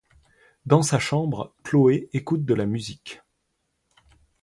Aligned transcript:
Dans 0.65 0.81
sa 0.81 0.97
chambre 0.97 1.53
Chloe 1.61 2.09
écoute 2.11 2.43
de 2.43 2.55
la 2.55 2.65
musique. 2.65 3.21